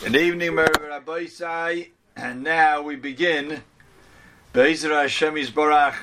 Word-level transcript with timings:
Good 0.00 0.14
evening, 0.14 0.54
Rabbi 0.54 1.26
and 2.16 2.44
now 2.44 2.80
we 2.82 2.94
begin 2.94 3.64
Be'ezra 4.52 5.02
Hashem 5.02 5.34
Yisborach, 5.34 5.96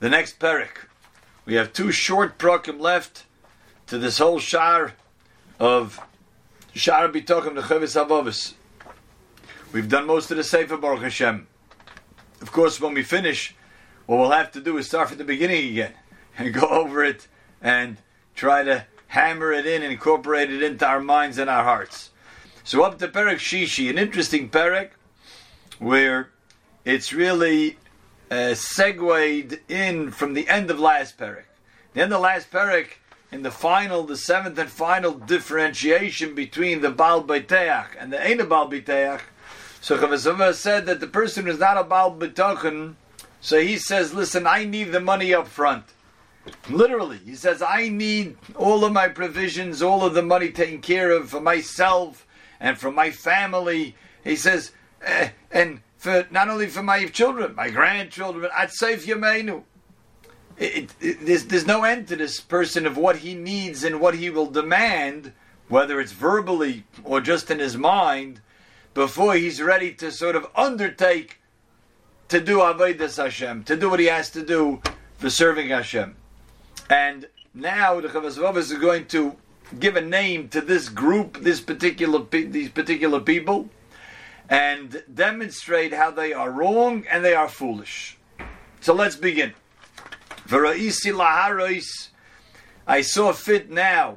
the 0.00 0.08
next 0.08 0.38
parak. 0.38 0.86
We 1.44 1.54
have 1.56 1.74
two 1.74 1.92
short 1.92 2.38
prokim 2.38 2.80
left 2.80 3.24
to 3.88 3.98
this 3.98 4.16
whole 4.16 4.38
shar 4.38 4.94
of 5.58 6.00
shar 6.72 7.10
bitokim 7.10 7.54
the 7.54 7.60
Chavis 7.60 8.54
We've 9.70 9.88
done 9.88 10.06
most 10.06 10.30
of 10.30 10.38
the 10.38 10.44
Sefer 10.44 10.78
Baruch 10.78 11.02
Hashem. 11.02 11.46
Of 12.40 12.52
course, 12.52 12.80
when 12.80 12.94
we 12.94 13.02
finish, 13.02 13.54
what 14.06 14.18
we'll 14.18 14.30
have 14.30 14.50
to 14.52 14.62
do 14.62 14.78
is 14.78 14.86
start 14.86 15.10
from 15.10 15.18
the 15.18 15.24
beginning 15.24 15.72
again 15.72 15.92
and 16.38 16.54
go 16.54 16.66
over 16.70 17.04
it 17.04 17.28
and 17.60 17.98
try 18.34 18.62
to 18.62 18.86
hammer 19.08 19.52
it 19.52 19.66
in 19.66 19.82
and 19.82 19.92
incorporate 19.92 20.50
it 20.50 20.62
into 20.62 20.86
our 20.86 21.00
minds 21.00 21.36
and 21.36 21.50
our 21.50 21.64
hearts. 21.64 22.10
So 22.62 22.82
up 22.82 22.98
to 22.98 23.08
Perek 23.08 23.36
Shishi, 23.36 23.88
an 23.88 23.96
interesting 23.96 24.50
Perek 24.50 24.90
where 25.78 26.30
it's 26.84 27.12
really 27.12 27.78
uh, 28.30 28.54
segued 28.54 29.60
in 29.68 30.10
from 30.10 30.34
the 30.34 30.46
end 30.48 30.70
of 30.70 30.78
last 30.78 31.16
Perek. 31.16 31.44
The 31.94 32.02
end 32.02 32.12
of 32.12 32.20
last 32.20 32.50
Perek, 32.50 32.98
in 33.32 33.42
the 33.42 33.50
final, 33.50 34.02
the 34.02 34.16
seventh 34.16 34.58
and 34.58 34.68
final 34.68 35.12
differentiation 35.12 36.34
between 36.34 36.82
the 36.82 36.90
Baal 36.90 37.24
Beiteach 37.24 37.88
and 37.98 38.12
the 38.12 38.22
Ein 38.22 38.46
Baal 38.46 38.70
Beiteach. 38.70 39.22
So 39.80 39.96
Chavasava 39.96 40.52
said 40.54 40.84
that 40.86 41.00
the 41.00 41.06
person 41.06 41.46
who's 41.46 41.58
not 41.58 41.78
a 41.78 41.84
Baal 41.84 42.14
Bitachon, 42.14 42.94
so 43.40 43.58
he 43.58 43.78
says, 43.78 44.12
listen, 44.12 44.46
I 44.46 44.64
need 44.64 44.92
the 44.92 45.00
money 45.00 45.32
up 45.32 45.48
front. 45.48 45.84
Literally, 46.68 47.18
he 47.24 47.34
says, 47.34 47.62
I 47.62 47.88
need 47.88 48.36
all 48.54 48.84
of 48.84 48.92
my 48.92 49.08
provisions, 49.08 49.80
all 49.80 50.04
of 50.04 50.12
the 50.12 50.22
money 50.22 50.50
taken 50.50 50.82
care 50.82 51.10
of 51.10 51.30
for 51.30 51.40
myself 51.40 52.26
and 52.60 52.78
for 52.78 52.92
my 52.92 53.10
family. 53.10 53.96
He 54.22 54.36
says, 54.36 54.72
uh, 55.06 55.28
and 55.50 55.80
for 55.96 56.26
not 56.30 56.48
only 56.48 56.66
for 56.66 56.82
my 56.82 57.06
children, 57.06 57.54
my 57.54 57.70
grandchildren, 57.70 58.50
at 58.56 58.70
Seif 58.70 59.06
Yameinu. 59.06 59.64
It, 60.58 60.94
there's, 61.00 61.46
there's 61.46 61.66
no 61.66 61.84
end 61.84 62.08
to 62.08 62.16
this 62.16 62.38
person 62.38 62.86
of 62.86 62.98
what 62.98 63.16
he 63.16 63.34
needs 63.34 63.82
and 63.82 63.98
what 63.98 64.14
he 64.14 64.28
will 64.28 64.50
demand, 64.50 65.32
whether 65.68 65.98
it's 66.00 66.12
verbally 66.12 66.84
or 67.02 67.22
just 67.22 67.50
in 67.50 67.58
his 67.58 67.78
mind, 67.78 68.42
before 68.92 69.34
he's 69.34 69.62
ready 69.62 69.94
to 69.94 70.10
sort 70.10 70.36
of 70.36 70.46
undertake 70.54 71.40
to 72.28 72.40
do 72.40 72.58
Avodas 72.58 73.22
Hashem, 73.22 73.64
to 73.64 73.76
do 73.76 73.88
what 73.88 74.00
he 74.00 74.06
has 74.06 74.30
to 74.30 74.44
do 74.44 74.82
for 75.18 75.30
serving 75.30 75.68
Hashem. 75.68 76.16
And 76.88 77.26
now 77.54 78.00
the 78.00 78.08
Chavaz 78.08 78.56
is 78.56 78.72
going 78.74 79.06
to 79.06 79.36
give 79.78 79.96
a 79.96 80.00
name 80.00 80.48
to 80.48 80.60
this 80.60 80.88
group, 80.88 81.38
this 81.40 81.60
particular 81.60 82.24
these 82.30 82.70
particular 82.70 83.20
people, 83.20 83.68
and 84.48 85.02
demonstrate 85.12 85.92
how 85.94 86.10
they 86.10 86.32
are 86.32 86.50
wrong 86.50 87.04
and 87.10 87.24
they 87.24 87.34
are 87.34 87.48
foolish. 87.48 88.18
So 88.80 88.94
let's 88.94 89.16
begin. 89.16 89.54
I 92.86 93.02
saw 93.02 93.32
fit 93.32 93.70
now 93.70 94.16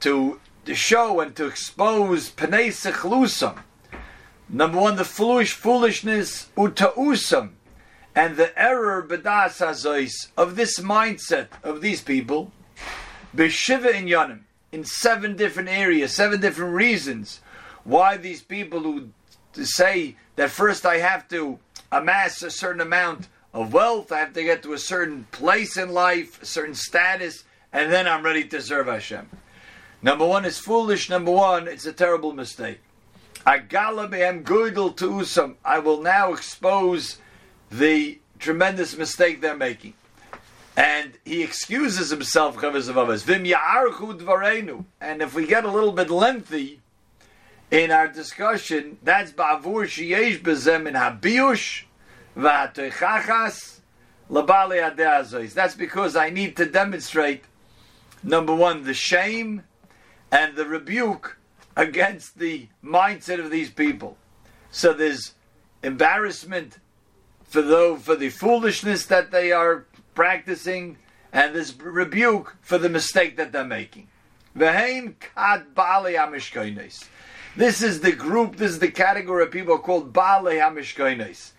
to, 0.00 0.40
to 0.64 0.74
show 0.74 1.20
and 1.20 1.34
to 1.36 1.46
expose 1.46 2.30
Sechlusam. 2.30 3.58
Number 4.48 4.78
one, 4.78 4.96
the 4.96 5.04
foolish 5.04 5.52
foolishness 5.52 6.48
utausam, 6.56 7.50
and 8.14 8.36
the 8.36 8.56
error 8.60 9.06
bedas 9.08 9.60
of 10.36 10.56
this 10.56 10.78
mindset 10.80 11.48
of 11.62 11.80
these 11.80 12.02
people. 12.02 12.52
Beshiva 13.34 13.94
in 13.94 14.06
Yanim 14.06 14.40
in 14.72 14.84
seven 14.84 15.36
different 15.36 15.68
areas, 15.68 16.14
seven 16.14 16.40
different 16.40 16.74
reasons 16.74 17.40
why 17.84 18.16
these 18.16 18.42
people 18.42 18.80
who 18.80 19.08
say 19.54 20.16
that 20.36 20.50
first 20.50 20.86
I 20.86 20.98
have 20.98 21.28
to 21.28 21.58
amass 21.90 22.42
a 22.42 22.50
certain 22.50 22.80
amount 22.80 23.28
of 23.52 23.72
wealth, 23.72 24.12
I 24.12 24.18
have 24.18 24.32
to 24.34 24.44
get 24.44 24.62
to 24.62 24.74
a 24.74 24.78
certain 24.78 25.26
place 25.32 25.76
in 25.76 25.90
life, 25.90 26.40
a 26.42 26.46
certain 26.46 26.74
status, 26.74 27.44
and 27.72 27.92
then 27.92 28.06
I'm 28.06 28.24
ready 28.24 28.44
to 28.44 28.62
serve 28.62 28.86
Hashem. 28.86 29.28
Number 30.02 30.26
one 30.26 30.44
is 30.44 30.58
foolish. 30.58 31.10
Number 31.10 31.30
one, 31.30 31.68
it's 31.68 31.86
a 31.86 31.92
terrible 31.92 32.32
mistake. 32.32 32.80
Agalabehem 33.46 34.44
goydel 34.44 34.96
to 34.96 35.10
usam. 35.10 35.56
I 35.64 35.78
will 35.78 36.00
now 36.00 36.32
expose 36.32 37.18
the 37.70 38.18
tremendous 38.38 38.96
mistake 38.96 39.40
they're 39.40 39.56
making. 39.56 39.94
And 40.80 41.12
he 41.26 41.42
excuses 41.42 42.08
himself, 42.08 42.56
and 42.62 42.74
if 45.22 45.34
we 45.34 45.46
get 45.46 45.64
a 45.66 45.70
little 45.70 45.92
bit 45.92 46.08
lengthy 46.08 46.80
in 47.70 47.90
our 47.90 48.08
discussion, 48.08 48.96
that's 49.02 49.30
ba'avur 49.30 49.84
sheyesh 49.84 50.40
bezem 50.40 50.88
in 50.88 50.94
habiush 50.94 51.82
v'hatoichachas 52.34 53.80
labali 54.30 54.80
adeazois. 54.80 55.52
That's 55.52 55.74
because 55.74 56.16
I 56.16 56.30
need 56.30 56.56
to 56.56 56.64
demonstrate, 56.64 57.44
number 58.22 58.54
one, 58.54 58.84
the 58.84 58.94
shame 58.94 59.64
and 60.32 60.56
the 60.56 60.64
rebuke 60.64 61.36
against 61.76 62.38
the 62.38 62.68
mindset 62.82 63.38
of 63.38 63.50
these 63.50 63.68
people. 63.68 64.16
So 64.70 64.94
there's 64.94 65.34
embarrassment 65.82 66.78
for 67.42 67.60
the, 67.60 67.98
for 68.00 68.16
the 68.16 68.30
foolishness 68.30 69.04
that 69.06 69.30
they 69.30 69.52
are 69.52 69.84
practicing 70.20 70.98
and 71.32 71.54
this 71.54 71.74
rebuke 71.80 72.54
for 72.60 72.76
the 72.76 72.90
mistake 72.90 73.38
that 73.38 73.52
they're 73.52 73.64
making. 73.64 74.06
This 77.56 77.82
is 77.82 78.00
the 78.02 78.12
group, 78.12 78.56
this 78.56 78.70
is 78.72 78.80
the 78.80 78.90
category 78.90 79.44
of 79.44 79.50
people 79.50 79.78
called 79.78 80.12
Bali 80.12 80.56
Hamishkoines. 80.56 81.52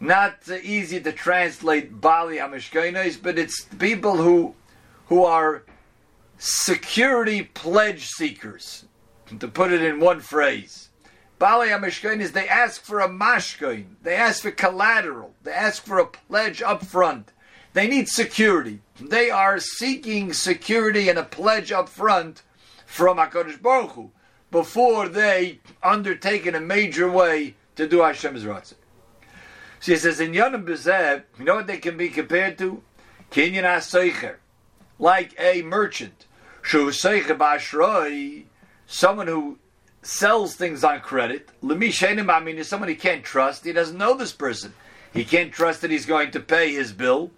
Not 0.00 0.48
easy 0.48 1.00
to 1.02 1.12
translate 1.12 2.00
Bali 2.00 2.38
Hamishkoines, 2.38 3.22
but 3.22 3.38
it's 3.38 3.62
people 3.78 4.16
who 4.16 4.56
who 5.06 5.24
are 5.24 5.62
security 6.36 7.44
pledge 7.44 8.08
seekers. 8.08 8.86
To 9.38 9.46
put 9.46 9.70
it 9.70 9.82
in 9.82 10.00
one 10.00 10.18
phrase. 10.18 10.88
Bali 11.38 11.68
Hamishkoines, 11.68 12.32
they 12.32 12.48
ask 12.48 12.82
for 12.82 12.98
a 12.98 13.08
mashkoin, 13.08 13.84
they 14.02 14.16
ask 14.16 14.42
for 14.42 14.50
collateral, 14.50 15.32
they 15.44 15.52
ask 15.52 15.84
for 15.84 16.00
a 16.00 16.06
pledge 16.06 16.60
up 16.60 16.84
front. 16.84 17.30
They 17.74 17.88
need 17.88 18.08
security. 18.08 18.80
They 19.00 19.30
are 19.30 19.58
seeking 19.58 20.32
security 20.32 21.08
and 21.08 21.18
a 21.18 21.24
pledge 21.24 21.72
up 21.72 21.88
front 21.88 22.42
from 22.86 23.18
HaKadosh 23.18 23.60
Baruch 23.60 23.90
Hu 23.90 24.10
before 24.50 25.08
they 25.08 25.58
undertake 25.82 26.46
in 26.46 26.54
a 26.54 26.60
major 26.60 27.10
way 27.10 27.56
to 27.74 27.88
do 27.88 28.00
Hashem's 28.00 28.44
Ratzah. 28.44 28.74
She 29.80 29.96
says, 29.96 30.20
in 30.20 30.32
Yonim 30.32 30.64
Bezev, 30.64 31.24
you 31.36 31.44
know 31.44 31.56
what 31.56 31.66
they 31.66 31.78
can 31.78 31.96
be 31.96 32.08
compared 32.08 32.56
to? 32.58 32.80
Kinyan 33.32 33.64
HaSeicher, 33.64 34.36
like 34.98 35.34
a 35.38 35.62
merchant. 35.62 36.26
Shu 36.62 36.86
Seicher 36.86 37.36
Bashroi, 37.36 38.44
someone 38.86 39.26
who 39.26 39.58
sells 40.00 40.54
things 40.54 40.84
on 40.84 41.00
credit. 41.00 41.50
Lemi 41.62 41.88
Shenim, 41.88 42.32
I 42.32 42.38
mean, 42.38 42.56
is 42.56 42.68
someone 42.68 42.88
he 42.88 42.94
can't 42.94 43.24
trust. 43.24 43.64
He 43.64 43.72
doesn't 43.72 43.98
know 43.98 44.16
this 44.16 44.32
person. 44.32 44.72
He 45.12 45.24
can't 45.24 45.52
trust 45.52 45.82
that 45.82 45.90
he's 45.90 46.06
going 46.06 46.30
to 46.30 46.40
pay 46.40 46.72
his 46.72 46.92
bill. 46.92 47.32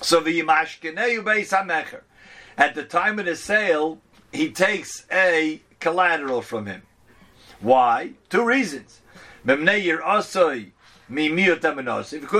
So 0.00 0.20
the 0.20 0.40
Yimashkeneu 0.40 1.24
Beis 1.24 1.50
HaMecher. 1.50 2.02
At 2.58 2.74
the 2.74 2.84
time 2.84 3.18
of 3.18 3.26
the 3.26 3.36
sale, 3.36 4.00
he 4.32 4.50
takes 4.50 5.04
a 5.10 5.60
collateral 5.80 6.42
from 6.42 6.66
him. 6.66 6.82
Why? 7.60 8.12
Two 8.28 8.44
reasons. 8.44 9.00
Because 9.44 10.08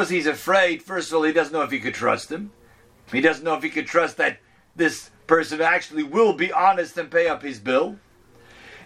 he's 0.09 0.27
afraid, 0.27 0.83
first 0.83 1.09
of 1.09 1.15
all, 1.17 1.23
he 1.23 1.33
doesn't 1.33 1.53
know 1.53 1.63
if 1.63 1.71
he 1.71 1.81
could 1.81 1.95
trust 1.95 2.31
him. 2.31 2.51
He 3.13 3.21
doesn't 3.21 3.45
know 3.45 3.55
if 3.55 3.63
he 3.63 3.71
could 3.71 3.87
trust 3.87 4.17
that 4.17 4.39
this 4.75 5.11
person 5.27 5.61
actually 5.61 6.03
will 6.03 6.33
be 6.33 6.53
honest 6.53 6.99
and 6.99 7.11
pay 7.11 7.29
up 7.29 7.43
his 7.43 7.59
bill. 7.59 7.99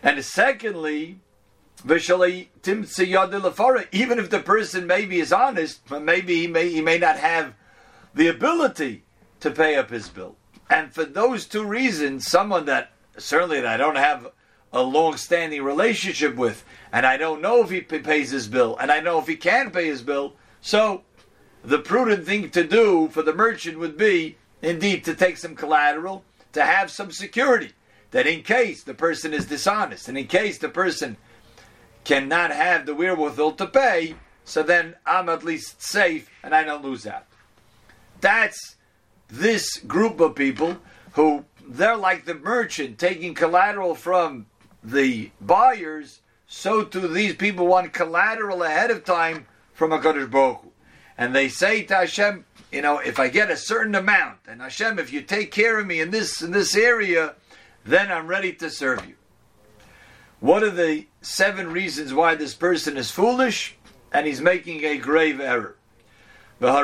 And 0.02 0.24
secondly, 0.24 1.20
even 1.84 1.98
if 1.98 2.16
the 4.30 4.42
person 4.44 4.86
maybe 4.86 5.20
is 5.20 5.32
honest, 5.32 5.90
maybe 5.90 6.40
he 6.40 6.46
may 6.46 6.68
he 6.68 6.82
may 6.82 6.98
not 6.98 7.16
have 7.16 7.54
the 8.14 8.28
ability 8.28 9.04
to 9.40 9.50
pay 9.50 9.76
up 9.76 9.90
his 9.90 10.08
bill. 10.08 10.36
And 10.68 10.92
for 10.92 11.04
those 11.04 11.46
two 11.46 11.64
reasons, 11.64 12.26
someone 12.26 12.66
that 12.66 12.92
certainly 13.18 13.60
that 13.60 13.74
I 13.74 13.76
don't 13.76 13.96
have 13.96 14.28
a 14.72 14.82
long-standing 14.82 15.62
relationship 15.62 16.36
with, 16.36 16.64
and 16.92 17.04
I 17.04 17.16
don't 17.16 17.42
know 17.42 17.62
if 17.62 17.70
he 17.70 17.80
pays 17.80 18.30
his 18.30 18.46
bill, 18.46 18.76
and 18.78 18.90
I 18.90 19.00
know 19.00 19.18
if 19.18 19.26
he 19.26 19.36
can 19.36 19.70
pay 19.70 19.86
his 19.86 20.02
bill, 20.02 20.34
so 20.60 21.02
the 21.64 21.78
prudent 21.78 22.24
thing 22.24 22.50
to 22.50 22.64
do 22.64 23.08
for 23.08 23.22
the 23.22 23.34
merchant 23.34 23.78
would 23.78 23.96
be 23.96 24.36
indeed 24.62 25.04
to 25.04 25.14
take 25.14 25.36
some 25.36 25.56
collateral, 25.56 26.24
to 26.52 26.64
have 26.64 26.90
some 26.90 27.10
security, 27.10 27.72
that 28.12 28.26
in 28.26 28.42
case 28.42 28.84
the 28.84 28.94
person 28.94 29.34
is 29.34 29.46
dishonest, 29.46 30.08
and 30.08 30.16
in 30.16 30.26
case 30.26 30.58
the 30.58 30.68
person 30.68 31.16
cannot 32.04 32.50
have 32.50 32.86
the 32.86 32.94
wherewithal 32.94 33.52
to 33.52 33.66
pay, 33.66 34.14
so 34.44 34.62
then 34.62 34.94
I'm 35.04 35.28
at 35.28 35.44
least 35.44 35.82
safe 35.82 36.30
and 36.42 36.54
I 36.54 36.64
don't 36.64 36.84
lose 36.84 37.06
out. 37.06 37.26
That's 38.20 38.76
this 39.28 39.78
group 39.78 40.20
of 40.20 40.34
people 40.34 40.76
who 41.12 41.44
they're 41.66 41.96
like 41.96 42.24
the 42.24 42.34
merchant 42.34 42.98
taking 42.98 43.34
collateral 43.34 43.94
from 43.94 44.46
the 44.82 45.30
buyers 45.40 46.20
so 46.52 46.82
too 46.82 47.06
these 47.06 47.36
people 47.36 47.68
want 47.68 47.92
collateral 47.92 48.64
ahead 48.64 48.90
of 48.90 49.04
time 49.04 49.46
from 49.72 49.92
HaKadosh 49.92 50.30
Baruch 50.30 50.62
Hu. 50.62 50.72
And 51.16 51.34
they 51.34 51.48
say 51.48 51.82
to 51.84 51.94
Hashem, 51.94 52.44
you 52.72 52.82
know, 52.82 52.98
if 52.98 53.20
I 53.20 53.28
get 53.28 53.50
a 53.50 53.56
certain 53.56 53.94
amount, 53.94 54.38
and 54.48 54.60
Hashem, 54.60 54.98
if 54.98 55.12
you 55.12 55.22
take 55.22 55.52
care 55.52 55.78
of 55.78 55.86
me 55.86 56.00
in 56.00 56.10
this 56.10 56.42
in 56.42 56.50
this 56.50 56.74
area, 56.74 57.34
then 57.84 58.10
I'm 58.10 58.26
ready 58.26 58.52
to 58.54 58.68
serve 58.68 59.06
you. 59.06 59.14
What 60.40 60.62
are 60.62 60.70
the 60.70 61.06
seven 61.22 61.70
reasons 61.70 62.12
why 62.12 62.34
this 62.34 62.54
person 62.54 62.96
is 62.96 63.10
foolish? 63.10 63.76
And 64.12 64.26
he's 64.26 64.40
making 64.40 64.84
a 64.84 64.98
grave 64.98 65.40
error. 65.40 65.76
The 66.60 66.76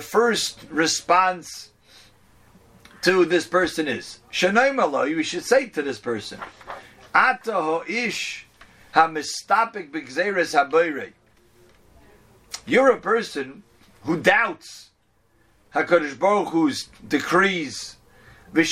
first 0.00 0.60
response 0.70 1.70
to 3.02 3.24
this 3.24 3.46
person 3.48 3.88
is 3.88 4.20
you 4.32 5.22
should 5.24 5.44
say 5.44 5.66
to 5.70 5.82
this 5.82 5.98
person, 5.98 6.38
Ata 7.12 7.82
ish 7.88 8.46
hamistapik 8.94 9.90
b'gzeres 9.90 10.54
habayre. 10.54 11.12
You're 12.64 12.92
a 12.92 13.00
person 13.00 13.64
who 14.04 14.20
doubts 14.20 14.90
Hakadosh 15.74 16.16
Baruch 16.16 16.50
Hu's 16.50 16.88
decrees, 17.08 17.96
and 18.54 18.66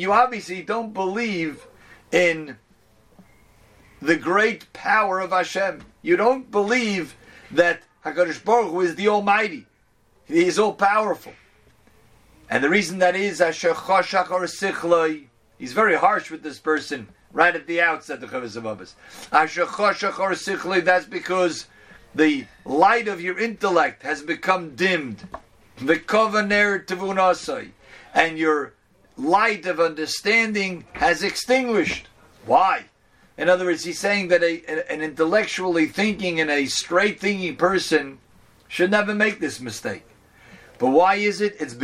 you 0.00 0.12
obviously 0.12 0.62
don't 0.62 0.92
believe 0.92 1.66
in 2.10 2.58
the 4.02 4.16
great 4.16 4.70
power 4.72 5.20
of 5.20 5.30
Hashem. 5.30 5.84
You 6.02 6.16
don't 6.16 6.50
believe 6.50 7.14
that 7.52 7.82
Hakadosh 8.04 8.44
Baruch 8.44 8.72
Hu 8.72 8.80
is 8.80 8.96
the 8.96 9.08
Almighty. 9.08 9.66
He 10.26 10.44
is 10.44 10.58
all 10.58 10.74
powerful. 10.74 11.32
And 12.50 12.64
the 12.64 12.68
reason 12.68 12.98
that 12.98 13.14
is, 13.14 13.38
he's 15.58 15.72
very 15.72 15.96
harsh 15.96 16.30
with 16.30 16.42
this 16.42 16.58
person 16.58 17.08
right 17.32 17.54
at 17.54 17.66
the 17.66 17.80
outset, 17.80 18.22
of 18.22 18.30
the 18.30 18.36
Chavis 18.36 18.56
of 18.56 18.64
That's 20.84 21.06
because 21.06 21.66
the 22.14 22.46
light 22.64 23.08
of 23.08 23.20
your 23.20 23.38
intellect 23.38 24.02
has 24.02 24.20
become 24.20 24.74
dimmed. 24.74 25.26
The 25.78 25.96
tevunasai, 25.96 27.70
and 28.14 28.36
your 28.36 28.74
light 29.16 29.64
of 29.64 29.80
understanding 29.80 30.84
has 30.92 31.22
extinguished. 31.22 32.08
Why? 32.44 32.84
In 33.38 33.48
other 33.48 33.64
words, 33.64 33.84
he's 33.84 33.98
saying 33.98 34.28
that 34.28 34.42
a, 34.42 34.62
an 34.92 35.00
intellectually 35.00 35.86
thinking 35.86 36.40
and 36.40 36.50
a 36.50 36.66
straight 36.66 37.18
thinking 37.18 37.56
person 37.56 38.18
should 38.68 38.90
never 38.90 39.14
make 39.14 39.40
this 39.40 39.60
mistake. 39.60 40.04
But 40.78 40.88
why 40.88 41.16
is 41.16 41.40
it? 41.40 41.56
It's. 41.60 41.74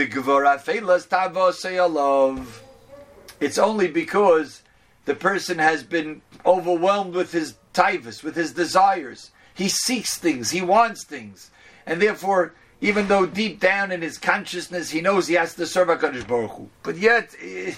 It's 3.40 3.58
only 3.58 3.88
because 3.88 4.62
the 5.04 5.14
person 5.14 5.58
has 5.58 5.82
been 5.82 6.22
overwhelmed 6.44 7.14
with 7.14 7.32
his 7.32 7.54
typhus, 7.72 8.22
with 8.22 8.34
his 8.34 8.52
desires. 8.52 9.30
He 9.54 9.68
seeks 9.68 10.18
things, 10.18 10.50
he 10.50 10.62
wants 10.62 11.04
things, 11.04 11.50
and 11.86 12.02
therefore, 12.02 12.54
even 12.80 13.08
though 13.08 13.26
deep 13.26 13.60
down 13.60 13.90
in 13.90 14.02
his 14.02 14.18
consciousness 14.18 14.90
he 14.90 15.00
knows 15.00 15.26
he 15.26 15.34
has 15.34 15.54
to 15.54 15.66
serve 15.66 15.88
Hakadosh 15.88 16.26
Baruch 16.26 16.52
Hu, 16.52 16.68
but 16.82 16.96
yet. 16.96 17.34
Eh, 17.40 17.74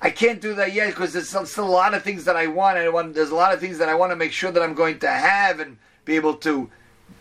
I 0.00 0.10
can't 0.10 0.40
do 0.40 0.54
that 0.54 0.72
yet 0.72 0.90
because 0.90 1.12
there's 1.12 1.28
still, 1.28 1.64
a 1.64 1.68
lot 1.68 1.94
of 1.94 2.02
things 2.02 2.24
that 2.24 2.36
I 2.36 2.46
want. 2.46 2.78
I 2.78 2.88
want. 2.88 3.14
There's 3.14 3.30
a 3.30 3.34
lot 3.34 3.52
of 3.52 3.60
things 3.60 3.78
that 3.78 3.88
I 3.88 3.94
want 3.94 4.12
to 4.12 4.16
make 4.16 4.32
sure 4.32 4.50
that 4.50 4.62
I'm 4.62 4.74
going 4.74 5.00
to 5.00 5.10
have 5.10 5.60
and 5.60 5.78
be 6.04 6.16
able 6.16 6.34
to 6.34 6.70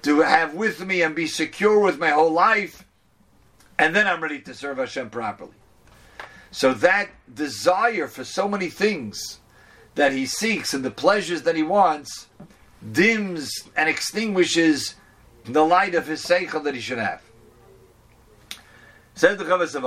to 0.04 0.22
have 0.22 0.54
with 0.54 0.86
me 0.86 1.02
and 1.02 1.16
be 1.16 1.28
secure 1.28 1.80
with 1.80 1.98
my 1.98 2.10
whole 2.10 2.32
life, 2.32 2.86
and 3.80 3.96
then 3.96 4.06
I'm 4.06 4.22
ready 4.22 4.40
to 4.42 4.54
serve 4.54 4.78
Hashem 4.78 5.10
properly. 5.10 5.54
So 6.52 6.74
that 6.76 7.10
desire 7.34 8.08
for 8.08 8.24
so 8.24 8.48
many 8.48 8.70
things 8.70 9.40
that 9.96 10.12
he 10.12 10.26
seeks 10.26 10.74
and 10.74 10.86
the 10.86 10.92
pleasures 10.92 11.42
that 11.44 11.56
he 11.56 11.64
wants 11.64 12.28
dims 12.92 13.52
and 13.76 13.90
extinguishes 13.90 14.96
the 15.46 15.66
light 15.66 15.96
of 15.96 16.08
his 16.08 16.24
seichel 16.24 16.64
that 16.64 16.76
he 16.76 16.82
should 16.82 17.00
have. 17.00 17.22
Says 19.16 19.38
the 19.38 19.46
of 19.46 19.84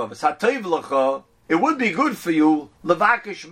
it 1.51 1.59
would 1.59 1.77
be 1.77 1.91
good 1.91 2.17
for 2.17 2.31
you 2.31 2.69
levakish 2.85 3.45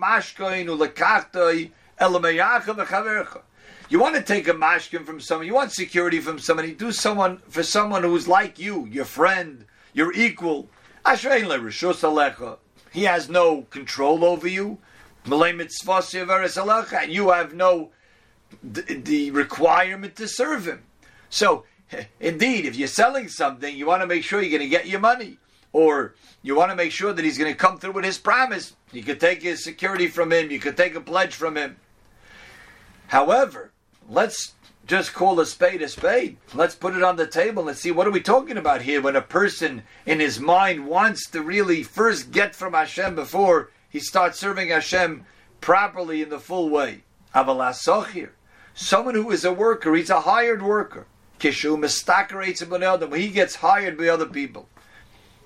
elameyacha. 2.00 3.42
You 3.90 4.00
want 4.00 4.16
to 4.16 4.22
take 4.22 4.48
a 4.48 4.54
mashkin 4.54 5.06
from 5.06 5.20
someone. 5.20 5.46
You 5.46 5.54
want 5.54 5.74
security 5.74 6.22
from 6.22 6.40
somebody. 6.40 6.74
Do 6.74 6.94
someone 6.94 7.40
for 7.50 7.62
someone 7.62 8.04
who's 8.04 8.26
like 8.26 8.58
you, 8.58 8.86
your 8.86 9.04
friend, 9.04 9.66
your 9.92 10.14
equal. 10.14 10.70
He 12.92 13.04
has 13.04 13.28
no 13.28 13.64
control 13.64 14.24
over 14.24 14.48
you. 14.48 14.78
And 15.26 15.34
you 17.10 17.32
have 17.32 17.54
no 17.54 17.90
the 18.64 19.32
requirement 19.32 20.16
to 20.16 20.28
serve 20.30 20.68
him. 20.68 20.84
So, 21.30 21.66
indeed, 22.22 22.66
if 22.66 22.78
you're 22.78 22.88
selling 22.88 23.28
something, 23.28 23.76
you 23.76 23.88
want 23.88 24.04
to 24.04 24.08
make 24.08 24.24
sure 24.24 24.42
you're 24.42 24.58
going 24.58 24.62
to 24.62 24.70
get 24.70 24.88
your 24.88 25.02
money 25.02 25.38
or 25.72 26.16
you 26.42 26.56
want 26.56 26.72
to 26.72 26.76
make 26.76 26.92
sure 26.92 27.14
that 27.14 27.26
he's 27.26 27.38
going 27.38 27.52
to 27.52 27.58
come 27.58 27.78
through 27.78 27.92
with 27.92 28.06
his 28.06 28.18
promise. 28.18 28.76
You 28.92 29.04
could 29.04 29.20
take 29.20 29.42
his 29.42 29.64
security 29.64 30.08
from 30.08 30.32
him, 30.32 30.52
you 30.52 30.60
could 30.60 30.78
take 30.78 30.96
a 30.96 31.02
pledge 31.02 31.36
from 31.36 31.58
him. 31.58 31.78
However, 33.08 33.72
let's 34.10 34.54
just 34.90 35.14
call 35.14 35.40
a 35.40 35.46
spade 35.46 35.84
a 35.84 35.88
spade. 35.88 36.38
Let's 36.54 36.76
put 36.76 36.96
it 36.96 37.04
on 37.04 37.16
the 37.16 37.28
table 37.28 37.70
and 37.70 37.78
see 37.78 37.92
what 37.92 38.08
are 38.08 38.12
we 38.12 38.22
talking 38.22 38.58
about 38.58 38.82
here 38.82 39.02
when 39.02 39.16
a 39.16 39.22
person 39.22 39.84
in 40.06 40.20
his 40.20 40.40
mind 40.40 40.88
wants 40.88 41.30
to 41.30 41.44
really 41.44 41.84
first 41.84 42.32
get 42.32 42.56
from 42.56 42.74
Hashem 42.74 43.14
before 43.14 43.70
he 43.90 44.00
starts 44.00 44.40
serving 44.40 44.70
Hashem 44.70 45.26
properly 45.62 46.24
in 46.24 46.30
the 46.30 46.40
full 46.40 46.70
way. 46.70 47.04
Avalasochir. 47.36 48.30
Someone 48.74 49.14
who 49.14 49.30
is 49.30 49.46
a 49.46 49.54
worker, 49.54 49.94
he's 49.94 50.10
a 50.10 50.22
hired 50.22 50.62
worker. 50.62 51.06
Kishu 51.40 51.78
mistakarates 51.78 52.68
when 52.68 53.20
he 53.20 53.30
gets 53.30 53.56
hired 53.56 53.98
by 53.98 54.08
other 54.08 54.26
people. 54.26 54.68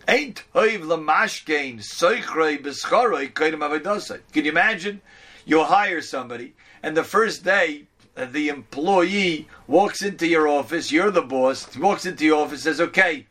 Ain't 0.08 0.44
hoiv 0.54 0.82
lamashkein 0.82 1.80
soichrei 1.80 2.62
b'scharoi 2.62 3.32
koidem 3.32 3.60
avedosai. 3.60 4.20
Can 4.32 4.46
you 4.46 4.52
imagine? 4.52 5.02
You 5.46 5.64
hire 5.64 6.02
somebody, 6.02 6.54
and 6.82 6.96
the 6.96 7.04
first 7.04 7.44
day 7.44 7.88
uh, 8.16 8.26
the 8.26 8.50
employee 8.50 9.48
walks 9.68 10.02
into 10.02 10.28
your 10.28 10.48
office, 10.48 10.92
you're 10.92 11.12
the 11.12 11.22
boss, 11.22 11.76
walks 11.78 12.06
into 12.06 12.26
your 12.26 12.46
office, 12.46 12.64
says, 12.64 12.80
okay, 12.80 13.28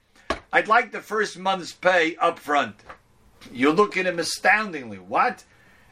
I'd 0.52 0.68
like 0.68 0.92
the 0.92 1.00
first 1.00 1.38
month's 1.38 1.72
pay 1.72 2.16
up 2.16 2.38
front. 2.38 2.76
You 3.52 3.70
look 3.70 3.96
at 3.96 4.06
him 4.06 4.18
astoundingly. 4.18 4.98
What? 4.98 5.44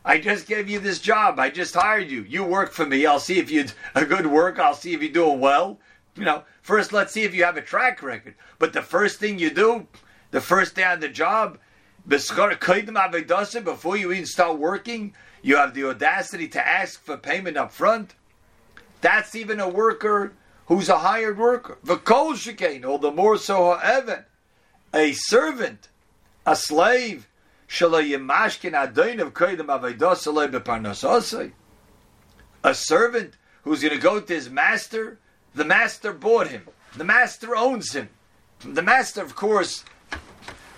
I 0.04 0.18
just 0.18 0.46
gave 0.46 0.68
you 0.68 0.80
this 0.80 0.98
job. 0.98 1.38
I 1.38 1.50
just 1.50 1.74
hired 1.74 2.10
you. 2.10 2.22
You 2.22 2.44
work 2.44 2.72
for 2.72 2.86
me. 2.86 3.06
I'll 3.06 3.20
see 3.20 3.38
if 3.38 3.50
you 3.50 3.66
a 3.94 4.04
good 4.04 4.26
work. 4.26 4.58
I'll 4.58 4.75
see 4.75 4.94
if 4.94 5.02
you're 5.02 5.12
doing 5.12 5.40
well. 5.40 5.78
You 6.16 6.25
know, 6.25 6.44
first 6.62 6.92
let's 6.92 7.12
see 7.12 7.22
if 7.22 7.34
you 7.34 7.44
have 7.44 7.56
a 7.56 7.62
track 7.62 8.02
record. 8.02 8.34
But 8.58 8.72
the 8.72 8.82
first 8.82 9.18
thing 9.18 9.38
you 9.38 9.50
do, 9.50 9.87
the 10.30 10.40
first 10.40 10.75
day 10.75 10.84
on 10.84 11.00
the 11.00 11.08
job, 11.08 11.58
before 12.06 13.96
you 13.96 14.12
even 14.12 14.26
start 14.26 14.58
working, 14.58 15.14
you 15.42 15.56
have 15.56 15.75
the 15.75 15.84
audacity 15.84 16.49
to 16.49 16.66
ask 16.66 17.02
for 17.02 17.16
payment 17.16 17.56
up 17.56 17.72
front. 17.72 18.14
That's 19.00 19.34
even 19.34 19.60
a 19.60 19.68
worker 19.68 20.32
who's 20.66 20.88
a 20.88 20.99
hired 20.99 21.38
worker. 21.38 21.78
V'kol 21.84 22.34
shekain, 22.34 22.84
all 22.84 22.99
the 22.99 23.10
more 23.10 23.37
so 23.37 23.75
ha'evan, 23.75 24.25
a 24.94 25.12
servant, 25.12 25.88
a 26.46 26.56
slave, 26.56 27.28
a 32.62 32.75
servant 32.75 33.37
who's 33.62 33.82
going 33.82 33.94
to 33.94 33.99
go 33.99 34.20
to 34.20 34.34
his 34.34 34.50
master. 34.50 35.18
The 35.54 35.64
master 35.64 36.12
bought 36.12 36.49
him. 36.49 36.66
The 36.96 37.04
master 37.04 37.56
owns 37.56 37.92
him. 37.92 38.08
The 38.64 38.82
master, 38.82 39.22
of 39.22 39.37
course, 39.37 39.84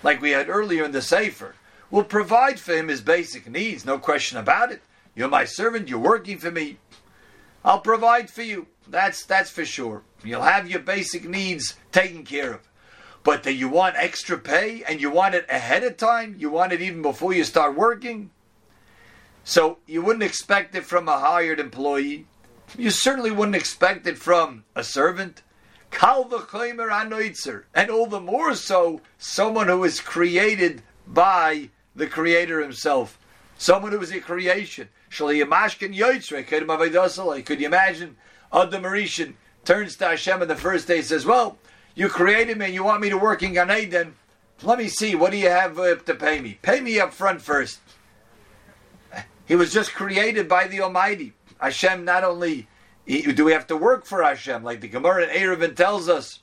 like 0.03 0.21
we 0.21 0.31
had 0.31 0.49
earlier 0.49 0.83
in 0.83 0.91
the 0.91 1.01
Sefer, 1.01 1.55
will 1.89 2.03
provide 2.03 2.59
for 2.59 2.73
him 2.73 2.87
his 2.89 3.01
basic 3.01 3.49
needs, 3.49 3.85
no 3.85 3.97
question 3.97 4.37
about 4.37 4.71
it. 4.71 4.81
You're 5.15 5.29
my 5.29 5.45
servant, 5.45 5.89
you're 5.89 5.99
working 5.99 6.37
for 6.37 6.51
me. 6.51 6.77
I'll 7.63 7.79
provide 7.79 8.29
for 8.29 8.41
you. 8.41 8.67
That's 8.87 9.25
that's 9.25 9.49
for 9.49 9.63
sure. 9.63 10.01
You'll 10.23 10.41
have 10.41 10.69
your 10.69 10.81
basic 10.81 11.27
needs 11.27 11.75
taken 11.91 12.23
care 12.23 12.53
of. 12.53 12.61
But 13.23 13.43
that 13.43 13.53
you 13.53 13.69
want 13.69 13.95
extra 13.95 14.37
pay 14.37 14.83
and 14.83 14.99
you 14.99 15.09
want 15.09 15.35
it 15.35 15.45
ahead 15.49 15.83
of 15.83 15.95
time, 15.95 16.35
you 16.37 16.49
want 16.49 16.73
it 16.73 16.81
even 16.81 17.01
before 17.01 17.33
you 17.33 17.45
start 17.45 17.75
working. 17.77 18.31
So 19.45 19.77
you 19.85 20.01
wouldn't 20.01 20.23
expect 20.23 20.75
it 20.75 20.85
from 20.85 21.07
a 21.07 21.19
hired 21.19 21.59
employee. 21.59 22.27
You 22.77 22.89
certainly 22.89 23.31
wouldn't 23.31 23.55
expect 23.55 24.07
it 24.07 24.17
from 24.17 24.65
a 24.75 24.83
servant. 24.83 25.41
Kal 25.93 26.25
v'chomer 26.25 27.63
and 27.73 27.89
all 27.89 28.07
the 28.07 28.19
more 28.19 28.55
so, 28.55 29.01
someone 29.17 29.67
who 29.67 29.83
is 29.83 29.99
created 29.99 30.81
by 31.07 31.69
the 31.95 32.07
Creator 32.07 32.61
Himself, 32.61 33.17
someone 33.57 33.91
who 33.91 34.01
is 34.01 34.11
a 34.11 34.19
creation. 34.19 34.89
Could 35.15 35.35
you 35.35 35.43
imagine 35.43 35.93
Adam 38.53 38.83
HaRishon 38.83 39.33
turns 39.63 39.95
to 39.97 40.05
Hashem 40.05 40.41
on 40.41 40.47
the 40.47 40.55
first 40.55 40.87
day 40.87 40.97
and 40.97 41.05
says, 41.05 41.25
"Well, 41.25 41.57
you 41.95 42.09
created 42.09 42.57
me 42.57 42.65
and 42.65 42.73
you 42.73 42.83
want 42.83 43.01
me 43.01 43.09
to 43.09 43.17
work 43.17 43.43
in 43.43 43.53
Gan 43.53 43.71
Eden. 43.71 44.15
Let 44.63 44.79
me 44.79 44.87
see. 44.87 45.13
What 45.15 45.31
do 45.31 45.37
you 45.37 45.49
have 45.49 45.77
uh, 45.77 45.95
to 45.95 46.15
pay 46.15 46.41
me? 46.41 46.57
Pay 46.61 46.81
me 46.81 46.99
up 46.99 47.13
front 47.13 47.41
first. 47.41 47.79
He 49.45 49.55
was 49.55 49.73
just 49.73 49.93
created 49.93 50.47
by 50.47 50.67
the 50.67 50.81
Almighty. 50.81 51.33
Hashem 51.59 52.05
not 52.05 52.23
only 52.23 52.67
do 53.05 53.45
we 53.45 53.51
have 53.51 53.67
to 53.67 53.77
work 53.77 54.05
for 54.05 54.23
Hashem, 54.23 54.63
like 54.63 54.81
the 54.81 54.87
Gemara 54.87 55.23
in 55.25 55.29
Eruvin 55.29 55.75
tells 55.75 56.07
us, 56.07 56.39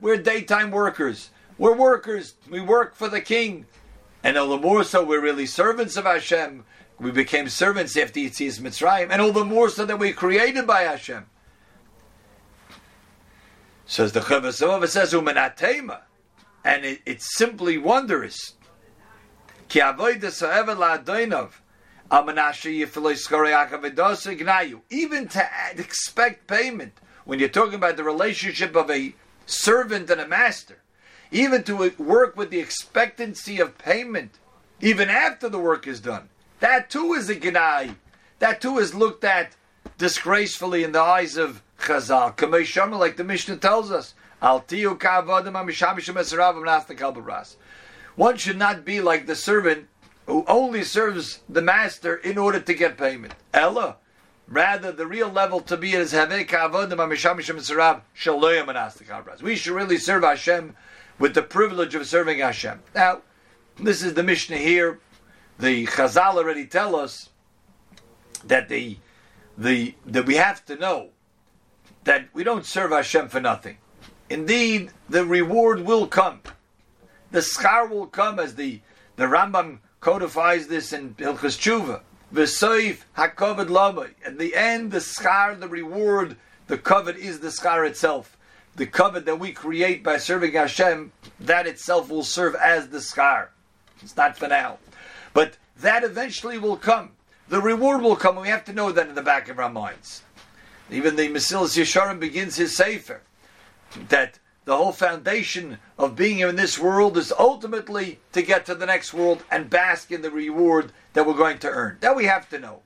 We're 0.00 0.16
daytime 0.16 0.70
workers. 0.70 1.30
We're 1.58 1.74
workers. 1.74 2.34
We 2.50 2.60
work 2.60 2.94
for 2.94 3.08
the 3.08 3.20
king. 3.20 3.66
And 4.22 4.36
all 4.36 4.48
the 4.48 4.58
more 4.58 4.84
so, 4.84 5.04
we're 5.04 5.20
really 5.20 5.46
servants 5.46 5.96
of 5.96 6.04
Hashem. 6.04 6.64
We 6.98 7.10
became 7.10 7.48
servants 7.48 7.96
after 7.96 8.20
Yitzias 8.20 8.60
Mitzrayim. 8.60 9.08
And 9.10 9.20
all 9.20 9.32
the 9.32 9.44
more 9.44 9.68
so 9.68 9.84
that 9.84 9.98
we're 9.98 10.12
created 10.12 10.66
by 10.66 10.82
Hashem. 10.82 11.26
Says 13.84 14.12
the 14.12 14.20
Chavasov, 14.20 14.86
says, 14.88 15.12
Umanatema. 15.12 16.00
And 16.64 16.84
it, 16.84 17.00
it's 17.06 17.36
simply 17.36 17.78
wondrous. 17.78 18.54
Ki 19.68 19.80
sa'eva 19.80 20.74
la'adoinov. 20.74 21.50
Even 24.90 25.28
to 25.28 25.48
expect 25.76 26.46
payment, 26.46 26.92
when 27.24 27.38
you're 27.40 27.48
talking 27.48 27.74
about 27.74 27.96
the 27.96 28.04
relationship 28.04 28.76
of 28.76 28.90
a 28.90 29.14
servant 29.46 30.08
and 30.10 30.20
a 30.20 30.28
master, 30.28 30.78
even 31.32 31.64
to 31.64 31.92
work 31.98 32.36
with 32.36 32.50
the 32.50 32.60
expectancy 32.60 33.58
of 33.58 33.76
payment, 33.78 34.38
even 34.80 35.10
after 35.10 35.48
the 35.48 35.58
work 35.58 35.88
is 35.88 35.98
done, 36.00 36.28
that 36.60 36.90
too 36.90 37.14
is 37.14 37.28
a 37.28 37.34
gnai. 37.34 37.96
That 38.38 38.60
too 38.60 38.78
is 38.78 38.94
looked 38.94 39.24
at 39.24 39.56
disgracefully 39.98 40.84
in 40.84 40.92
the 40.92 41.00
eyes 41.00 41.36
of 41.36 41.62
Chazal. 41.80 42.98
Like 42.98 43.16
the 43.16 43.24
Mishnah 43.24 43.56
tells 43.56 43.90
us, 43.90 44.14
one 48.16 48.36
should 48.36 48.58
not 48.58 48.84
be 48.84 49.00
like 49.00 49.26
the 49.26 49.34
servant 49.34 49.88
who 50.26 50.44
only 50.46 50.82
serves 50.84 51.40
the 51.48 51.62
master 51.62 52.16
in 52.16 52.36
order 52.36 52.60
to 52.60 52.74
get 52.74 52.98
payment. 52.98 53.34
Ella, 53.54 53.96
rather 54.48 54.92
the 54.92 55.06
real 55.06 55.28
level 55.28 55.60
to 55.60 55.76
be 55.76 55.92
is 55.94 56.12
We 59.42 59.56
should 59.56 59.74
really 59.74 59.98
serve 59.98 60.22
Hashem 60.22 60.76
with 61.18 61.34
the 61.34 61.42
privilege 61.42 61.94
of 61.94 62.06
serving 62.06 62.38
Hashem. 62.40 62.82
Now, 62.94 63.22
this 63.78 64.02
is 64.02 64.14
the 64.14 64.22
Mishnah 64.22 64.58
here. 64.58 65.00
The 65.58 65.86
Chazal 65.86 66.34
already 66.34 66.66
tell 66.66 66.96
us 66.96 67.30
that 68.44 68.68
the 68.68 68.98
the 69.56 69.94
that 70.04 70.26
we 70.26 70.34
have 70.34 70.64
to 70.66 70.76
know 70.76 71.10
that 72.04 72.28
we 72.34 72.44
don't 72.44 72.66
serve 72.66 72.90
Hashem 72.90 73.28
for 73.28 73.40
nothing. 73.40 73.78
Indeed, 74.28 74.90
the 75.08 75.24
reward 75.24 75.80
will 75.80 76.06
come. 76.06 76.40
The 77.30 77.42
scar 77.42 77.86
will 77.86 78.06
come 78.06 78.38
as 78.38 78.56
the 78.56 78.80
the 79.16 79.24
Rambam 79.24 79.78
codifies 80.00 80.66
this 80.68 80.92
in 80.92 81.14
Hilchos 81.14 81.58
Teshuva. 81.58 82.00
V'soif 82.32 82.98
hakovad 83.16 83.68
lamay. 83.68 84.10
At 84.24 84.38
the 84.38 84.54
end, 84.54 84.90
the 84.90 84.98
schar, 84.98 85.58
the 85.58 85.68
reward, 85.68 86.36
the 86.66 86.78
covet 86.78 87.16
is 87.16 87.40
the 87.40 87.48
schar 87.48 87.86
itself. 87.86 88.36
The 88.74 88.86
covet 88.86 89.24
that 89.24 89.38
we 89.38 89.52
create 89.52 90.02
by 90.02 90.18
serving 90.18 90.52
Hashem, 90.52 91.12
that 91.40 91.66
itself 91.66 92.10
will 92.10 92.24
serve 92.24 92.54
as 92.56 92.88
the 92.88 92.98
schar. 92.98 93.48
It's 94.02 94.16
not 94.16 94.36
for 94.36 94.48
now. 94.48 94.78
But 95.32 95.56
that 95.78 96.04
eventually 96.04 96.58
will 96.58 96.76
come. 96.76 97.12
The 97.48 97.60
reward 97.60 98.02
will 98.02 98.16
come, 98.16 98.36
we 98.36 98.48
have 98.48 98.64
to 98.64 98.72
know 98.72 98.90
that 98.92 99.08
in 99.08 99.14
the 99.14 99.22
back 99.22 99.48
of 99.48 99.58
our 99.58 99.70
minds. 99.70 100.22
Even 100.90 101.16
the 101.16 101.28
Mesilas 101.28 101.76
Yesharim 101.76 102.18
begins 102.18 102.56
his 102.56 102.76
Sefer, 102.76 103.22
that 104.08 104.38
the 104.66 104.76
whole 104.76 104.92
foundation 104.92 105.78
of 105.96 106.16
being 106.16 106.40
in 106.40 106.56
this 106.56 106.76
world 106.76 107.16
is 107.16 107.32
ultimately 107.38 108.18
to 108.32 108.42
get 108.42 108.66
to 108.66 108.74
the 108.74 108.84
next 108.84 109.14
world 109.14 109.44
and 109.50 109.70
bask 109.70 110.10
in 110.10 110.22
the 110.22 110.30
reward 110.30 110.92
that 111.12 111.24
we're 111.24 111.34
going 111.34 111.58
to 111.58 111.70
earn. 111.70 111.96
That 112.00 112.16
we 112.16 112.24
have 112.26 112.48
to 112.50 112.58
know. 112.58 112.80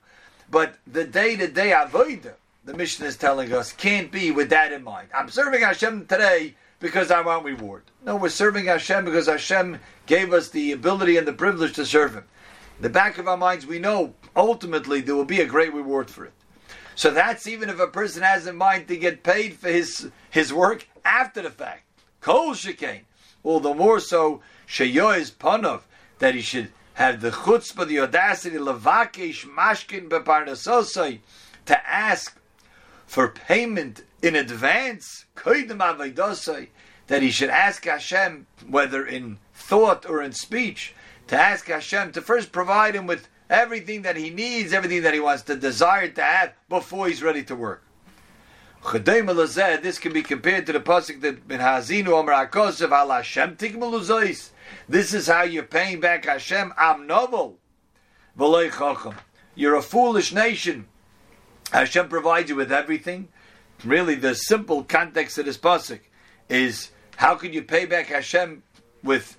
But 0.51 0.77
the 0.87 1.05
day 1.05 1.37
to 1.37 1.49
day 1.49 1.71
avodah, 1.71 2.35
the 2.67 2.75
mission 2.75 3.07
is 3.07 3.17
telling 3.17 3.53
us, 3.53 3.73
can't 3.73 4.13
be 4.13 4.31
with 4.31 4.51
that 4.51 4.73
in 4.73 4.85
mind. 4.85 5.09
I'm 5.15 5.31
serving 5.31 5.63
Hashem 5.63 6.07
today 6.07 6.55
because 6.81 7.11
I 7.11 7.23
want 7.23 7.47
reward. 7.47 7.85
No, 8.05 8.17
we're 8.17 8.29
serving 8.29 8.67
Hashem 8.67 9.07
because 9.07 9.27
Hashem 9.27 9.81
gave 10.05 10.35
us 10.35 10.51
the 10.51 10.73
ability 10.73 11.17
and 11.17 11.27
the 11.27 11.33
privilege 11.33 11.75
to 11.77 11.87
serve 11.87 12.15
Him. 12.15 12.25
In 12.77 12.83
the 12.83 12.91
back 12.91 13.17
of 13.17 13.27
our 13.27 13.39
minds, 13.39 13.67
we 13.67 13.79
know 13.79 14.13
ultimately 14.37 15.01
there 15.01 15.17
will 15.17 15.25
be 15.25 15.41
a 15.41 15.47
great 15.47 15.73
reward 15.73 16.11
for 16.11 16.27
it. 16.27 16.33
So 16.95 17.11
that's 17.11 17.47
even 17.47 17.71
if 17.71 17.81
a 17.81 17.87
person 17.87 18.23
has 18.23 18.47
in 18.47 18.57
mind 18.57 18.87
to 18.89 18.97
get 18.99 19.23
paid 19.23 19.55
for 19.55 19.71
his 19.71 20.11
his 20.31 20.53
work 20.53 20.87
after 21.05 21.43
the 21.43 21.51
fact. 21.51 21.85
Kol 22.21 22.53
shekain. 22.55 23.01
All 23.43 23.61
the 23.61 23.75
more 23.75 24.01
so, 24.01 24.43
sheyois 24.67 25.33
panov, 25.33 25.83
that 26.19 26.35
he 26.35 26.43
should 26.43 26.71
have 26.95 27.21
the 27.21 27.31
chutzpah, 27.31 27.87
the 27.87 28.01
audacity, 28.01 28.57
levakesh 28.57 29.47
mashkin 29.47 30.09
beparnasosai, 30.09 31.21
to 31.67 31.89
ask 31.89 32.39
for 33.07 33.29
payment 33.29 34.05
in 34.23 34.37
advance, 34.37 35.25
that 35.35 37.23
he 37.23 37.31
should 37.31 37.51
ask 37.51 37.85
Hashem, 37.85 38.47
whether 38.69 39.07
in 39.07 39.39
thought 39.55 40.09
or 40.09 40.23
in 40.23 40.33
speech, 40.33 40.95
to 41.29 41.37
ask 41.37 41.67
Hashem 41.67 42.13
to 42.13 42.21
first 42.21 42.53
provide 42.53 42.95
him 42.95 43.07
with 43.07 43.29
everything 43.49 44.03
that 44.03 44.17
he 44.17 44.31
needs, 44.31 44.73
everything 44.73 45.03
that 45.03 45.15
he 45.15 45.21
wants 45.21 45.43
to 45.45 45.57
desire 45.57 46.09
to 46.09 46.23
have 46.23 46.53
before 46.69 47.09
he's 47.09 47.23
ready 47.23 47.43
to 47.45 47.57
work. 47.57 47.83
This 48.83 49.99
can 49.99 50.13
be 50.13 50.23
compared 50.23 50.67
to 50.67 50.73
the 50.73 50.81
pasuk 50.81 51.21
that 51.21 51.47
Ben 51.47 51.61
Haazinu 51.61 52.09
Omer 52.09 52.33
Akosev 52.33 52.91
Al 52.91 53.11
Hashem 53.11 53.57
Tikmaluzois. 53.57 54.51
This 54.89 55.13
is 55.13 55.27
how 55.27 55.43
you're 55.43 55.63
paying 55.63 56.01
back 56.01 56.25
Hashem. 56.25 56.73
Am 56.79 57.07
novel, 57.07 57.59
You're 59.55 59.77
a 59.77 59.83
foolish 59.83 60.33
nation. 60.33 60.87
Hashem 61.73 62.09
provides 62.09 62.49
you 62.49 62.57
with 62.57 62.73
everything. 62.73 63.29
Really, 63.85 64.15
the 64.15 64.35
simple 64.35 64.83
context 64.83 65.39
of 65.39 65.45
this 65.45 65.59
pasuk 65.59 66.01
is 66.49 66.91
how 67.17 67.35
could 67.35 67.55
you 67.55 67.63
pay 67.63 67.85
back 67.85 68.07
Hashem 68.07 68.63
with 69.03 69.37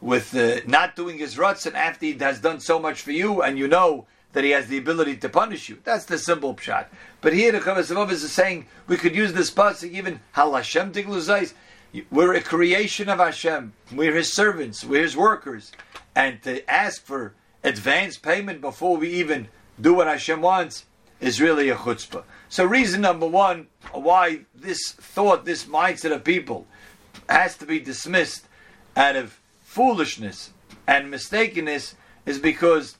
with 0.00 0.34
uh, 0.34 0.60
not 0.66 0.96
doing 0.96 1.18
his 1.18 1.36
ruts 1.36 1.66
and 1.66 1.76
after 1.76 2.06
he 2.06 2.12
has 2.18 2.40
done 2.40 2.60
so 2.60 2.78
much 2.78 3.02
for 3.02 3.12
you 3.12 3.42
and 3.42 3.58
you 3.58 3.66
know 3.66 4.06
that 4.38 4.44
he 4.44 4.52
has 4.52 4.68
the 4.68 4.78
ability 4.78 5.16
to 5.16 5.28
punish 5.28 5.68
you. 5.68 5.78
That's 5.82 6.04
the 6.04 6.16
simple 6.16 6.54
pshat. 6.54 6.86
But 7.20 7.32
here 7.32 7.50
the 7.50 7.58
Chavasavov 7.58 8.12
is 8.12 8.30
saying 8.30 8.66
we 8.86 8.96
could 8.96 9.12
use 9.12 9.32
this 9.32 9.50
pasuk 9.50 9.90
even 9.90 10.20
Hal 10.30 10.54
Hashem 10.54 10.92
Tigluzais. 10.92 11.54
We're 12.08 12.34
a 12.34 12.40
creation 12.40 13.08
of 13.08 13.18
Hashem. 13.18 13.72
We're 13.90 14.14
His 14.14 14.32
servants. 14.32 14.84
We're 14.84 15.02
His 15.02 15.16
workers. 15.16 15.72
And 16.14 16.40
to 16.44 16.64
ask 16.70 17.04
for 17.04 17.34
advance 17.64 18.16
payment 18.16 18.60
before 18.60 18.96
we 18.96 19.08
even 19.14 19.48
do 19.80 19.94
what 19.94 20.06
Hashem 20.06 20.40
wants 20.40 20.86
is 21.18 21.40
really 21.40 21.68
a 21.68 21.74
chutzpah. 21.74 22.22
So 22.48 22.64
reason 22.64 23.00
number 23.00 23.26
one 23.26 23.66
why 23.90 24.42
this 24.54 24.92
thought, 24.92 25.46
this 25.46 25.64
mindset 25.64 26.12
of 26.12 26.22
people 26.22 26.64
has 27.28 27.56
to 27.56 27.66
be 27.66 27.80
dismissed 27.80 28.46
out 28.96 29.16
of 29.16 29.40
foolishness 29.64 30.52
and 30.86 31.12
mistakenness 31.12 31.94
is 32.24 32.38
because 32.38 32.98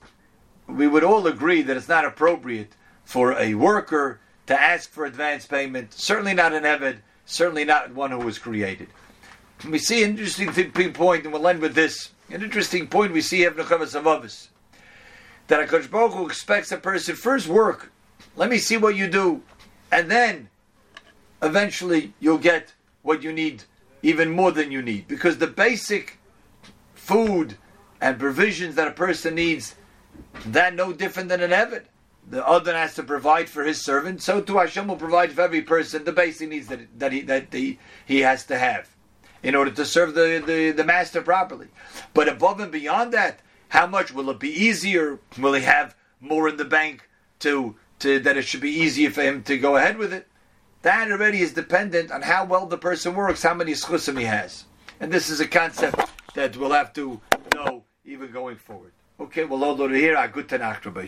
we 0.69 0.87
would 0.87 1.03
all 1.03 1.27
agree 1.27 1.61
that 1.61 1.77
it's 1.77 1.87
not 1.87 2.05
appropriate 2.05 2.73
for 3.03 3.33
a 3.33 3.55
worker 3.55 4.19
to 4.47 4.59
ask 4.59 4.89
for 4.91 5.05
advance 5.05 5.45
payment, 5.45 5.93
certainly 5.93 6.33
not 6.33 6.53
an 6.53 6.63
Eved, 6.63 6.97
certainly 7.25 7.65
not 7.65 7.93
one 7.93 8.11
who 8.11 8.19
was 8.19 8.39
created. 8.39 8.87
We 9.67 9.77
see 9.77 10.03
an 10.03 10.11
interesting 10.11 10.51
point, 10.93 11.23
and 11.23 11.33
we'll 11.33 11.47
end 11.47 11.59
with 11.59 11.75
this. 11.75 12.11
An 12.29 12.43
interesting 12.43 12.87
point 12.87 13.13
we 13.13 13.21
see 13.21 13.43
of 13.43 13.55
Nechavas 13.55 13.99
Avavis. 13.99 14.47
That 15.47 15.61
a 15.61 15.87
Baruch 15.89 16.13
Hu 16.13 16.25
expects 16.25 16.71
a 16.71 16.77
person 16.77 17.15
first 17.15 17.47
work, 17.47 17.91
let 18.35 18.49
me 18.49 18.57
see 18.57 18.77
what 18.77 18.95
you 18.95 19.07
do, 19.07 19.41
and 19.91 20.09
then 20.09 20.49
eventually 21.41 22.13
you'll 22.19 22.37
get 22.37 22.73
what 23.01 23.23
you 23.23 23.33
need, 23.33 23.63
even 24.03 24.29
more 24.29 24.51
than 24.51 24.71
you 24.71 24.81
need. 24.81 25.07
Because 25.07 25.37
the 25.37 25.47
basic 25.47 26.19
food 26.93 27.57
and 27.99 28.19
provisions 28.19 28.75
that 28.75 28.87
a 28.87 28.91
person 28.91 29.35
needs, 29.35 29.75
that 30.47 30.75
no 30.75 30.93
different 30.93 31.29
than 31.29 31.41
an 31.41 31.51
Eved 31.51 31.85
the 32.29 32.45
other 32.47 32.75
has 32.75 32.93
to 32.95 33.03
provide 33.03 33.49
for 33.49 33.63
his 33.63 33.83
servant, 33.83 34.21
so 34.21 34.39
too 34.39 34.57
Hashem 34.57 34.87
will 34.87 34.97
provide 34.97 35.31
for 35.31 35.41
every 35.41 35.61
person 35.61 36.03
the 36.03 36.11
basic 36.11 36.49
needs 36.49 36.67
that, 36.67 36.99
that, 36.99 37.11
he, 37.11 37.21
that 37.21 37.51
he, 37.51 37.79
he 38.05 38.19
has 38.19 38.45
to 38.45 38.57
have 38.57 38.87
in 39.41 39.55
order 39.55 39.71
to 39.71 39.85
serve 39.85 40.13
the, 40.13 40.43
the, 40.45 40.71
the 40.71 40.83
master 40.83 41.21
properly. 41.21 41.67
But 42.13 42.27
above 42.27 42.59
and 42.59 42.71
beyond 42.71 43.13
that, 43.13 43.39
how 43.69 43.87
much 43.87 44.13
will 44.13 44.29
it 44.29 44.39
be 44.39 44.49
easier? 44.49 45.19
Will 45.39 45.53
he 45.53 45.63
have 45.63 45.95
more 46.19 46.47
in 46.47 46.57
the 46.57 46.65
bank 46.65 47.09
to, 47.39 47.75
to 47.99 48.19
that 48.19 48.37
it 48.37 48.43
should 48.43 48.61
be 48.61 48.69
easier 48.69 49.09
for 49.09 49.21
him 49.21 49.41
to 49.43 49.57
go 49.57 49.77
ahead 49.77 49.97
with 49.97 50.13
it? 50.13 50.27
That 50.83 51.11
already 51.11 51.41
is 51.41 51.53
dependent 51.53 52.11
on 52.11 52.21
how 52.21 52.45
well 52.45 52.65
the 52.65 52.77
person 52.77 53.15
works, 53.15 53.43
how 53.43 53.53
many 53.53 53.73
schusim 53.73 54.19
he 54.19 54.25
has. 54.25 54.65
And 54.99 55.11
this 55.11 55.29
is 55.29 55.39
a 55.39 55.47
concept 55.47 55.99
that 56.35 56.55
we'll 56.57 56.71
have 56.71 56.93
to 56.93 57.21
know 57.55 57.83
even 58.05 58.31
going 58.31 58.57
forward. 58.57 58.91
Okay, 59.21 59.43
well, 59.43 59.65
over 59.65 59.89
here, 59.89 60.15
a 60.15 60.29
good 60.29 60.47
Tanakh 60.47 60.85
Rabbi 60.85 61.05